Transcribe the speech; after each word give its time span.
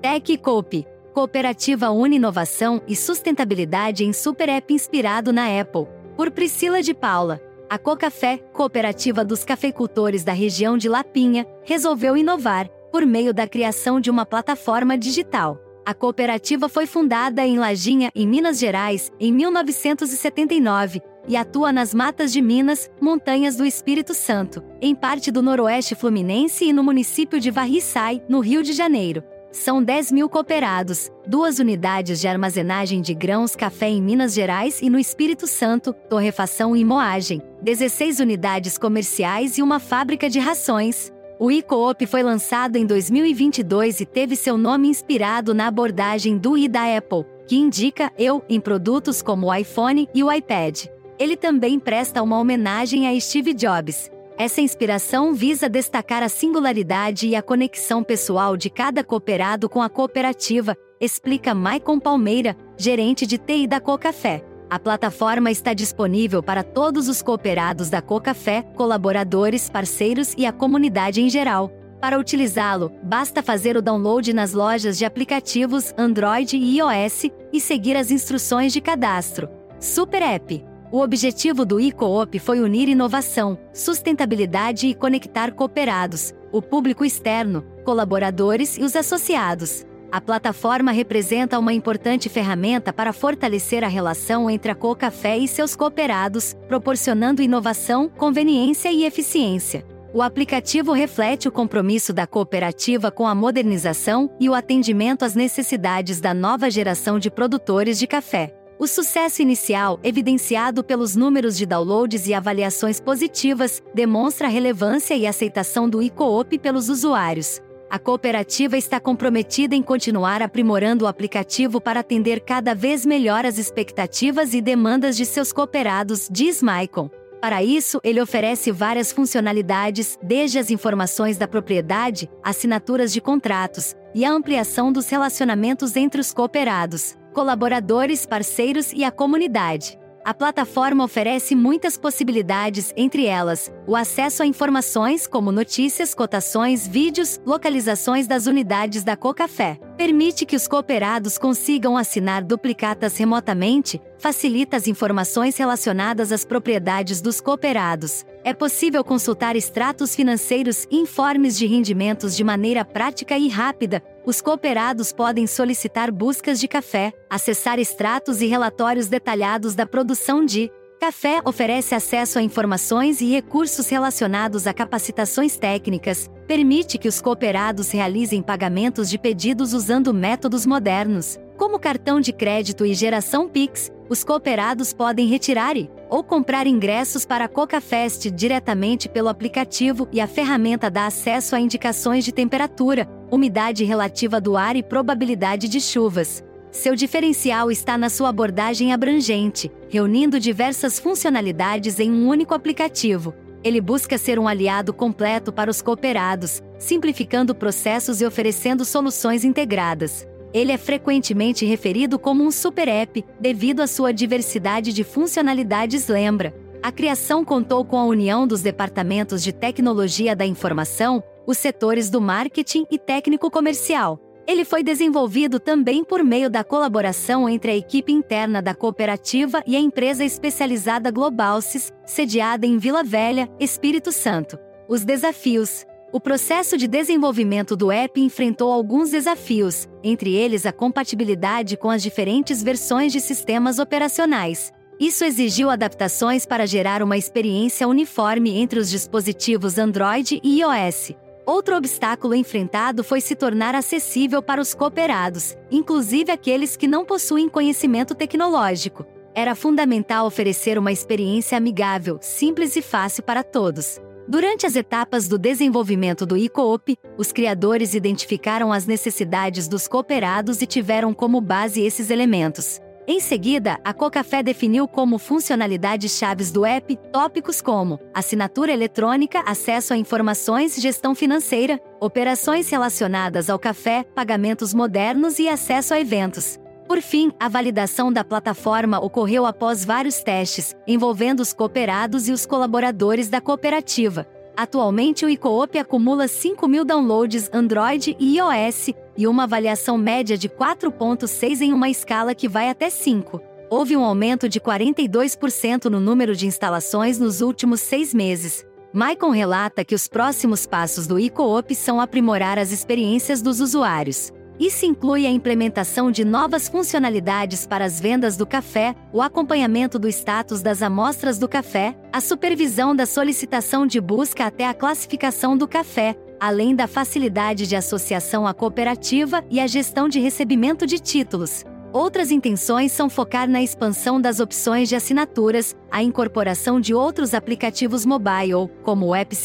Tech 0.00 0.36
Coop, 0.38 0.86
cooperativa 1.12 1.90
une 1.90 2.16
inovação 2.16 2.82
e 2.88 2.96
sustentabilidade 2.96 4.04
em 4.04 4.12
super 4.12 4.48
app 4.48 4.72
inspirado 4.72 5.32
na 5.32 5.60
Apple, 5.60 5.86
por 6.16 6.30
Priscila 6.30 6.82
de 6.82 6.94
Paula. 6.94 7.40
A 7.68 7.78
Cocafé, 7.78 8.38
cooperativa 8.52 9.24
dos 9.24 9.44
cafeicultores 9.44 10.24
da 10.24 10.32
região 10.32 10.76
de 10.76 10.88
Lapinha, 10.88 11.46
resolveu 11.64 12.16
inovar, 12.16 12.68
por 12.90 13.06
meio 13.06 13.32
da 13.32 13.46
criação 13.46 13.98
de 13.98 14.10
uma 14.10 14.26
plataforma 14.26 14.98
digital. 14.98 15.58
A 15.84 15.94
cooperativa 15.94 16.68
foi 16.68 16.86
fundada 16.86 17.44
em 17.44 17.58
Lajinha, 17.58 18.10
em 18.14 18.26
Minas 18.26 18.58
Gerais, 18.58 19.10
em 19.18 19.32
1979, 19.32 21.00
e 21.26 21.36
atua 21.36 21.72
nas 21.72 21.94
matas 21.94 22.32
de 22.32 22.42
Minas, 22.42 22.90
montanhas 23.00 23.56
do 23.56 23.64
Espírito 23.64 24.14
Santo, 24.14 24.62
em 24.80 24.94
parte 24.94 25.30
do 25.30 25.42
noroeste 25.42 25.94
fluminense 25.94 26.66
e 26.66 26.72
no 26.72 26.84
município 26.84 27.40
de 27.40 27.50
Varriçai, 27.50 28.22
no 28.28 28.40
Rio 28.40 28.62
de 28.62 28.72
Janeiro. 28.72 29.24
São 29.52 29.84
10 29.84 30.12
mil 30.12 30.30
cooperados, 30.30 31.10
duas 31.26 31.58
unidades 31.58 32.18
de 32.18 32.26
armazenagem 32.26 33.02
de 33.02 33.12
grãos 33.12 33.54
café 33.54 33.86
em 33.86 34.00
Minas 34.00 34.32
Gerais 34.32 34.80
e 34.80 34.88
no 34.88 34.98
Espírito 34.98 35.46
Santo, 35.46 35.92
torrefação 36.08 36.74
e 36.74 36.82
moagem, 36.82 37.42
16 37.60 38.18
unidades 38.20 38.78
comerciais 38.78 39.58
e 39.58 39.62
uma 39.62 39.78
fábrica 39.78 40.30
de 40.30 40.38
rações. 40.38 41.12
O 41.38 41.50
e-coop 41.50 42.06
foi 42.06 42.22
lançado 42.22 42.76
em 42.76 42.86
2022 42.86 44.00
e 44.00 44.06
teve 44.06 44.36
seu 44.36 44.56
nome 44.56 44.88
inspirado 44.88 45.52
na 45.52 45.66
abordagem 45.66 46.38
do 46.38 46.56
i 46.56 46.66
da 46.66 46.96
Apple, 46.96 47.26
que 47.46 47.56
indica 47.56 48.10
eu 48.16 48.42
em 48.48 48.58
produtos 48.58 49.20
como 49.20 49.48
o 49.48 49.54
iPhone 49.54 50.08
e 50.14 50.24
o 50.24 50.32
iPad. 50.32 50.86
Ele 51.18 51.36
também 51.36 51.78
presta 51.78 52.22
uma 52.22 52.38
homenagem 52.38 53.06
a 53.06 53.20
Steve 53.20 53.52
Jobs, 53.52 54.10
essa 54.42 54.60
inspiração 54.60 55.32
visa 55.32 55.68
destacar 55.68 56.20
a 56.20 56.28
singularidade 56.28 57.28
e 57.28 57.36
a 57.36 57.40
conexão 57.40 58.02
pessoal 58.02 58.56
de 58.56 58.68
cada 58.68 59.04
cooperado 59.04 59.68
com 59.68 59.80
a 59.80 59.88
cooperativa, 59.88 60.76
explica 61.00 61.54
Maicon 61.54 62.00
Palmeira, 62.00 62.56
gerente 62.76 63.24
de 63.24 63.38
TI 63.38 63.68
da 63.68 63.80
Cocafé. 63.80 64.44
A 64.68 64.80
plataforma 64.80 65.48
está 65.52 65.72
disponível 65.72 66.42
para 66.42 66.64
todos 66.64 67.08
os 67.08 67.22
cooperados 67.22 67.88
da 67.88 68.02
Cocafé, 68.02 68.62
colaboradores, 68.74 69.70
parceiros 69.70 70.34
e 70.36 70.44
a 70.44 70.50
comunidade 70.50 71.22
em 71.22 71.30
geral. 71.30 71.70
Para 72.00 72.18
utilizá-lo, 72.18 72.90
basta 73.00 73.44
fazer 73.44 73.76
o 73.76 73.82
download 73.82 74.32
nas 74.32 74.52
lojas 74.52 74.98
de 74.98 75.04
aplicativos 75.04 75.94
Android 75.96 76.56
e 76.56 76.78
iOS 76.78 77.30
e 77.52 77.60
seguir 77.60 77.96
as 77.96 78.10
instruções 78.10 78.72
de 78.72 78.80
cadastro. 78.80 79.48
Super 79.78 80.20
App 80.20 80.71
o 80.92 81.00
objetivo 81.00 81.64
do 81.64 81.80
e-coop 81.80 82.38
foi 82.38 82.60
unir 82.60 82.86
inovação, 82.86 83.58
sustentabilidade 83.72 84.86
e 84.86 84.94
conectar 84.94 85.52
cooperados, 85.52 86.34
o 86.52 86.60
público 86.60 87.02
externo, 87.02 87.64
colaboradores 87.82 88.76
e 88.76 88.82
os 88.82 88.94
associados. 88.94 89.86
A 90.12 90.20
plataforma 90.20 90.92
representa 90.92 91.58
uma 91.58 91.72
importante 91.72 92.28
ferramenta 92.28 92.92
para 92.92 93.14
fortalecer 93.14 93.82
a 93.82 93.88
relação 93.88 94.50
entre 94.50 94.70
a 94.70 94.74
Cocafé 94.74 95.38
e 95.38 95.48
seus 95.48 95.74
cooperados, 95.74 96.54
proporcionando 96.68 97.40
inovação, 97.40 98.10
conveniência 98.10 98.92
e 98.92 99.06
eficiência. 99.06 99.86
O 100.12 100.20
aplicativo 100.20 100.92
reflete 100.92 101.48
o 101.48 101.52
compromisso 101.52 102.12
da 102.12 102.26
cooperativa 102.26 103.10
com 103.10 103.26
a 103.26 103.34
modernização 103.34 104.30
e 104.38 104.46
o 104.50 104.54
atendimento 104.54 105.24
às 105.24 105.34
necessidades 105.34 106.20
da 106.20 106.34
nova 106.34 106.70
geração 106.70 107.18
de 107.18 107.30
produtores 107.30 107.98
de 107.98 108.06
café. 108.06 108.61
O 108.82 108.86
sucesso 108.88 109.40
inicial, 109.40 110.00
evidenciado 110.02 110.82
pelos 110.82 111.14
números 111.14 111.56
de 111.56 111.64
downloads 111.64 112.26
e 112.26 112.34
avaliações 112.34 112.98
positivas, 112.98 113.80
demonstra 113.94 114.48
a 114.48 114.50
relevância 114.50 115.14
e 115.14 115.24
aceitação 115.24 115.88
do 115.88 116.02
e-coop 116.02 116.58
pelos 116.58 116.88
usuários. 116.88 117.60
A 117.88 117.96
cooperativa 117.96 118.76
está 118.76 118.98
comprometida 118.98 119.76
em 119.76 119.82
continuar 119.84 120.42
aprimorando 120.42 121.04
o 121.04 121.06
aplicativo 121.06 121.80
para 121.80 122.00
atender 122.00 122.40
cada 122.40 122.74
vez 122.74 123.06
melhor 123.06 123.46
as 123.46 123.56
expectativas 123.56 124.52
e 124.52 124.60
demandas 124.60 125.16
de 125.16 125.26
seus 125.26 125.52
cooperados, 125.52 126.28
diz 126.28 126.60
Maicon. 126.60 127.08
Para 127.42 127.60
isso, 127.60 128.00
ele 128.04 128.20
oferece 128.20 128.70
várias 128.70 129.10
funcionalidades, 129.10 130.16
desde 130.22 130.60
as 130.60 130.70
informações 130.70 131.36
da 131.36 131.48
propriedade, 131.48 132.30
assinaturas 132.40 133.12
de 133.12 133.20
contratos 133.20 133.96
e 134.14 134.24
a 134.24 134.30
ampliação 134.30 134.92
dos 134.92 135.08
relacionamentos 135.08 135.96
entre 135.96 136.20
os 136.20 136.32
cooperados 136.32 137.16
colaboradores, 137.32 138.26
parceiros 138.26 138.92
e 138.92 139.02
a 139.04 139.10
comunidade. 139.10 139.98
A 140.24 140.32
plataforma 140.32 141.02
oferece 141.02 141.56
muitas 141.56 141.96
possibilidades, 141.96 142.92
entre 142.96 143.26
elas, 143.26 143.72
o 143.88 143.96
acesso 143.96 144.44
a 144.44 144.46
informações 144.46 145.26
como 145.26 145.50
notícias, 145.50 146.14
cotações, 146.14 146.86
vídeos, 146.86 147.40
localizações 147.44 148.28
das 148.28 148.46
unidades 148.46 149.02
da 149.02 149.16
Cocafé. 149.16 149.80
Permite 149.96 150.46
que 150.46 150.54
os 150.54 150.68
cooperados 150.68 151.38
consigam 151.38 151.96
assinar 151.96 152.44
duplicatas 152.44 153.16
remotamente, 153.16 154.00
facilita 154.16 154.76
as 154.76 154.86
informações 154.86 155.56
relacionadas 155.56 156.30
às 156.30 156.44
propriedades 156.44 157.20
dos 157.20 157.40
cooperados. 157.40 158.24
É 158.44 158.52
possível 158.52 159.04
consultar 159.04 159.54
extratos 159.54 160.16
financeiros 160.16 160.84
e 160.90 160.96
informes 160.96 161.56
de 161.56 161.64
rendimentos 161.64 162.36
de 162.36 162.42
maneira 162.42 162.84
prática 162.84 163.38
e 163.38 163.48
rápida, 163.48 164.02
os 164.26 164.40
cooperados 164.40 165.12
podem 165.12 165.46
solicitar 165.46 166.10
buscas 166.10 166.58
de 166.58 166.66
café, 166.66 167.12
acessar 167.30 167.78
extratos 167.78 168.42
e 168.42 168.46
relatórios 168.46 169.06
detalhados 169.06 169.76
da 169.76 169.86
produção 169.86 170.44
de 170.44 170.70
café, 171.00 171.40
oferece 171.44 171.94
acesso 171.94 172.38
a 172.38 172.42
informações 172.42 173.20
e 173.20 173.30
recursos 173.30 173.88
relacionados 173.88 174.66
a 174.66 174.72
capacitações 174.72 175.56
técnicas, 175.56 176.28
permite 176.46 176.98
que 176.98 177.08
os 177.08 177.20
cooperados 177.20 177.90
realizem 177.90 178.42
pagamentos 178.42 179.08
de 179.08 179.18
pedidos 179.18 179.72
usando 179.72 180.14
métodos 180.14 180.66
modernos, 180.66 181.38
como 181.62 181.78
cartão 181.78 182.20
de 182.20 182.32
crédito 182.32 182.84
e 182.84 182.92
geração 182.92 183.48
Pix, 183.48 183.88
os 184.08 184.24
cooperados 184.24 184.92
podem 184.92 185.28
retirar 185.28 185.76
e 185.76 185.88
ou 186.10 186.24
comprar 186.24 186.66
ingressos 186.66 187.24
para 187.24 187.44
a 187.44 187.48
CocaFest 187.48 188.32
diretamente 188.32 189.08
pelo 189.08 189.28
aplicativo 189.28 190.08
e 190.10 190.20
a 190.20 190.26
ferramenta 190.26 190.90
dá 190.90 191.06
acesso 191.06 191.54
a 191.54 191.60
indicações 191.60 192.24
de 192.24 192.32
temperatura, 192.32 193.08
umidade 193.30 193.84
relativa 193.84 194.40
do 194.40 194.56
ar 194.56 194.74
e 194.74 194.82
probabilidade 194.82 195.68
de 195.68 195.80
chuvas. 195.80 196.42
Seu 196.72 196.96
diferencial 196.96 197.70
está 197.70 197.96
na 197.96 198.10
sua 198.10 198.30
abordagem 198.30 198.92
abrangente, 198.92 199.70
reunindo 199.88 200.40
diversas 200.40 200.98
funcionalidades 200.98 202.00
em 202.00 202.10
um 202.10 202.26
único 202.26 202.54
aplicativo. 202.54 203.32
Ele 203.62 203.80
busca 203.80 204.18
ser 204.18 204.36
um 204.36 204.48
aliado 204.48 204.92
completo 204.92 205.52
para 205.52 205.70
os 205.70 205.80
cooperados, 205.80 206.60
simplificando 206.76 207.54
processos 207.54 208.20
e 208.20 208.26
oferecendo 208.26 208.84
soluções 208.84 209.44
integradas. 209.44 210.26
Ele 210.52 210.72
é 210.72 210.76
frequentemente 210.76 211.64
referido 211.64 212.18
como 212.18 212.44
um 212.44 212.50
super 212.50 212.88
app, 212.88 213.24
devido 213.40 213.80
à 213.80 213.86
sua 213.86 214.12
diversidade 214.12 214.92
de 214.92 215.02
funcionalidades. 215.02 216.08
Lembra? 216.08 216.54
A 216.82 216.90
criação 216.90 217.44
contou 217.44 217.84
com 217.84 217.96
a 217.96 218.04
união 218.04 218.46
dos 218.46 218.60
departamentos 218.60 219.42
de 219.42 219.52
tecnologia 219.52 220.34
da 220.34 220.44
informação, 220.44 221.22
os 221.46 221.56
setores 221.56 222.10
do 222.10 222.20
marketing 222.20 222.84
e 222.90 222.98
técnico 222.98 223.50
comercial. 223.50 224.20
Ele 224.46 224.64
foi 224.64 224.82
desenvolvido 224.82 225.60
também 225.60 226.02
por 226.02 226.24
meio 226.24 226.50
da 226.50 226.64
colaboração 226.64 227.48
entre 227.48 227.70
a 227.70 227.76
equipe 227.76 228.12
interna 228.12 228.60
da 228.60 228.74
cooperativa 228.74 229.62
e 229.64 229.76
a 229.76 229.80
empresa 229.80 230.24
especializada 230.24 231.12
Globalsys, 231.12 231.92
sediada 232.04 232.66
em 232.66 232.76
Vila 232.76 233.04
Velha, 233.04 233.48
Espírito 233.60 234.10
Santo. 234.10 234.58
Os 234.88 235.04
desafios: 235.04 235.86
o 236.12 236.20
processo 236.20 236.76
de 236.76 236.86
desenvolvimento 236.86 237.74
do 237.74 237.90
app 237.90 238.20
enfrentou 238.20 238.70
alguns 238.70 239.10
desafios, 239.10 239.88
entre 240.04 240.34
eles 240.34 240.66
a 240.66 240.72
compatibilidade 240.72 241.74
com 241.74 241.88
as 241.88 242.02
diferentes 242.02 242.62
versões 242.62 243.12
de 243.12 243.20
sistemas 243.20 243.78
operacionais. 243.78 244.70
Isso 245.00 245.24
exigiu 245.24 245.70
adaptações 245.70 246.44
para 246.44 246.66
gerar 246.66 247.02
uma 247.02 247.16
experiência 247.16 247.88
uniforme 247.88 248.58
entre 248.58 248.78
os 248.78 248.90
dispositivos 248.90 249.78
Android 249.78 250.38
e 250.44 250.60
iOS. 250.60 251.12
Outro 251.46 251.76
obstáculo 251.76 252.34
enfrentado 252.34 253.02
foi 253.02 253.22
se 253.22 253.34
tornar 253.34 253.74
acessível 253.74 254.42
para 254.42 254.60
os 254.60 254.74
cooperados, 254.74 255.56
inclusive 255.70 256.30
aqueles 256.30 256.76
que 256.76 256.86
não 256.86 257.06
possuem 257.06 257.48
conhecimento 257.48 258.14
tecnológico. 258.14 259.06
Era 259.34 259.54
fundamental 259.54 260.26
oferecer 260.26 260.78
uma 260.78 260.92
experiência 260.92 261.56
amigável, 261.56 262.18
simples 262.20 262.76
e 262.76 262.82
fácil 262.82 263.22
para 263.22 263.42
todos. 263.42 263.98
Durante 264.28 264.66
as 264.66 264.76
etapas 264.76 265.26
do 265.26 265.36
desenvolvimento 265.36 266.24
do 266.24 266.36
e-coop, 266.36 266.96
os 267.18 267.32
criadores 267.32 267.92
identificaram 267.92 268.72
as 268.72 268.86
necessidades 268.86 269.66
dos 269.66 269.88
cooperados 269.88 270.62
e 270.62 270.66
tiveram 270.66 271.12
como 271.12 271.40
base 271.40 271.82
esses 271.82 272.08
elementos. 272.08 272.80
Em 273.04 273.18
seguida, 273.18 273.80
a 273.84 273.92
Cocafé 273.92 274.44
definiu 274.44 274.86
como 274.86 275.18
funcionalidades 275.18 276.16
chaves 276.16 276.52
do 276.52 276.64
app 276.64 276.96
tópicos 277.12 277.60
como 277.60 277.98
assinatura 278.14 278.72
eletrônica, 278.72 279.42
acesso 279.44 279.92
a 279.92 279.96
informações, 279.96 280.76
gestão 280.80 281.12
financeira, 281.12 281.80
operações 282.00 282.70
relacionadas 282.70 283.50
ao 283.50 283.58
café, 283.58 284.04
pagamentos 284.14 284.72
modernos 284.72 285.40
e 285.40 285.48
acesso 285.48 285.94
a 285.94 286.00
eventos. 286.00 286.61
Por 286.92 287.00
fim, 287.00 287.32
a 287.40 287.48
validação 287.48 288.12
da 288.12 288.22
plataforma 288.22 289.02
ocorreu 289.02 289.46
após 289.46 289.82
vários 289.82 290.22
testes, 290.22 290.76
envolvendo 290.86 291.40
os 291.40 291.50
cooperados 291.50 292.28
e 292.28 292.32
os 292.32 292.44
colaboradores 292.44 293.30
da 293.30 293.40
cooperativa. 293.40 294.26
Atualmente 294.54 295.24
o 295.24 295.30
iCoop 295.30 295.78
acumula 295.78 296.28
5 296.28 296.68
mil 296.68 296.84
downloads 296.84 297.48
Android 297.50 298.14
e 298.20 298.36
iOS 298.36 298.90
e 299.16 299.26
uma 299.26 299.44
avaliação 299.44 299.96
média 299.96 300.36
de 300.36 300.50
4.6 300.50 301.62
em 301.62 301.72
uma 301.72 301.88
escala 301.88 302.34
que 302.34 302.46
vai 302.46 302.68
até 302.68 302.90
5. 302.90 303.40
Houve 303.70 303.96
um 303.96 304.04
aumento 304.04 304.46
de 304.46 304.60
42% 304.60 305.86
no 305.86 305.98
número 305.98 306.36
de 306.36 306.46
instalações 306.46 307.18
nos 307.18 307.40
últimos 307.40 307.80
seis 307.80 308.12
meses. 308.12 308.66
Maicon 308.92 309.30
relata 309.30 309.82
que 309.82 309.94
os 309.94 310.06
próximos 310.06 310.66
passos 310.66 311.06
do 311.06 311.18
iCoop 311.18 311.74
são 311.74 312.02
aprimorar 312.02 312.58
as 312.58 312.70
experiências 312.70 313.40
dos 313.40 313.62
usuários. 313.62 314.30
Isso 314.58 314.84
inclui 314.86 315.26
a 315.26 315.30
implementação 315.30 316.10
de 316.10 316.24
novas 316.24 316.68
funcionalidades 316.68 317.66
para 317.66 317.84
as 317.84 318.00
vendas 318.00 318.36
do 318.36 318.46
café, 318.46 318.94
o 319.12 319.22
acompanhamento 319.22 319.98
do 319.98 320.08
status 320.08 320.62
das 320.62 320.82
amostras 320.82 321.38
do 321.38 321.48
café, 321.48 321.96
a 322.12 322.20
supervisão 322.20 322.94
da 322.94 323.06
solicitação 323.06 323.86
de 323.86 324.00
busca 324.00 324.46
até 324.46 324.66
a 324.66 324.74
classificação 324.74 325.56
do 325.56 325.66
café, 325.66 326.16
além 326.38 326.74
da 326.74 326.86
facilidade 326.86 327.66
de 327.66 327.76
associação 327.76 328.46
à 328.46 328.52
cooperativa 328.52 329.44
e 329.50 329.58
a 329.58 329.66
gestão 329.66 330.08
de 330.08 330.20
recebimento 330.20 330.86
de 330.86 330.98
títulos. 330.98 331.64
Outras 331.92 332.30
intenções 332.30 332.90
são 332.90 333.10
focar 333.10 333.48
na 333.48 333.62
expansão 333.62 334.18
das 334.18 334.40
opções 334.40 334.88
de 334.88 334.96
assinaturas, 334.96 335.76
a 335.90 336.02
incorporação 336.02 336.80
de 336.80 336.94
outros 336.94 337.34
aplicativos 337.34 338.06
mobile, 338.06 338.70
como 338.82 339.06
o 339.06 339.14
App 339.14 339.36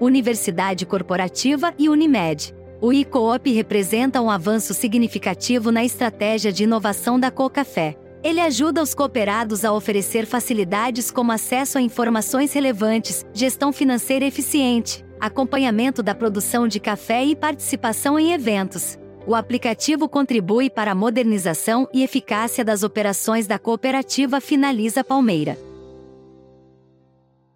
Universidade 0.00 0.84
Corporativa 0.84 1.72
e 1.78 1.88
Unimed. 1.88 2.57
O 2.80 2.92
e-coop 2.92 3.50
representa 3.52 4.20
um 4.20 4.30
avanço 4.30 4.72
significativo 4.72 5.72
na 5.72 5.84
estratégia 5.84 6.52
de 6.52 6.64
inovação 6.64 7.18
da 7.18 7.30
Cocafé. 7.30 7.96
Ele 8.22 8.40
ajuda 8.40 8.82
os 8.82 8.94
cooperados 8.94 9.64
a 9.64 9.72
oferecer 9.72 10.26
facilidades 10.26 11.10
como 11.10 11.32
acesso 11.32 11.78
a 11.78 11.80
informações 11.80 12.52
relevantes, 12.52 13.24
gestão 13.32 13.72
financeira 13.72 14.24
eficiente, 14.24 15.04
acompanhamento 15.20 16.02
da 16.02 16.14
produção 16.14 16.66
de 16.66 16.80
café 16.80 17.24
e 17.24 17.36
participação 17.36 18.18
em 18.18 18.32
eventos 18.32 18.98
o 19.28 19.34
aplicativo 19.34 20.08
contribui 20.08 20.70
para 20.70 20.92
a 20.92 20.94
modernização 20.94 21.86
e 21.92 22.02
eficácia 22.02 22.64
das 22.64 22.82
operações 22.82 23.46
da 23.46 23.58
cooperativa 23.58 24.40
Finaliza 24.40 25.04
Palmeira. 25.04 25.67